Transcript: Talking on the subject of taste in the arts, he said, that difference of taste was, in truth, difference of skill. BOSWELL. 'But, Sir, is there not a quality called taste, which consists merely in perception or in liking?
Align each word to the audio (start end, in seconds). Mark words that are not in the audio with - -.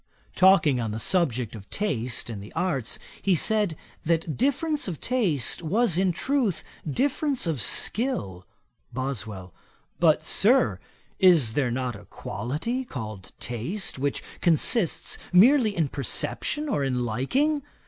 Talking 0.35 0.79
on 0.79 0.89
the 0.89 0.97
subject 0.97 1.53
of 1.53 1.69
taste 1.69 2.27
in 2.31 2.39
the 2.39 2.51
arts, 2.53 2.97
he 3.21 3.35
said, 3.35 3.75
that 4.03 4.35
difference 4.35 4.87
of 4.87 4.99
taste 4.99 5.61
was, 5.61 5.95
in 5.95 6.11
truth, 6.11 6.63
difference 6.89 7.45
of 7.45 7.61
skill. 7.61 8.47
BOSWELL. 8.91 9.53
'But, 9.99 10.25
Sir, 10.25 10.79
is 11.19 11.53
there 11.53 11.69
not 11.69 11.95
a 11.95 12.05
quality 12.05 12.83
called 12.83 13.31
taste, 13.39 13.99
which 13.99 14.23
consists 14.41 15.19
merely 15.31 15.77
in 15.77 15.87
perception 15.87 16.67
or 16.67 16.83
in 16.83 17.05
liking? 17.05 17.61